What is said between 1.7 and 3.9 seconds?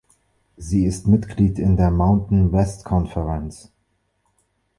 der "Mountain West Conference".